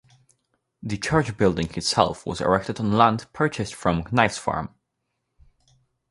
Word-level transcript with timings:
The 0.81 0.97
church 0.97 1.37
building 1.37 1.69
itself 1.75 2.25
was 2.25 2.41
erected 2.41 2.79
on 2.79 2.91
land 2.93 3.27
purchased 3.33 3.75
from 3.75 4.03
Knives 4.11 4.35
Farm. 4.39 4.73